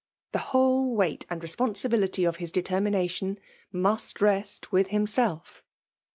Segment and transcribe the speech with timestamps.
[0.31, 3.39] The whole weight and responsibility of his determination
[3.71, 5.63] must rest with himself.